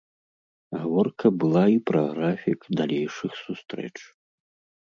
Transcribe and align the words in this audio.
Гаворка 0.79 1.27
была 1.43 1.63
і 1.73 1.77
пра 1.91 2.01
графік 2.13 2.59
далейшых 2.81 3.31
сустрэч. 3.45 3.93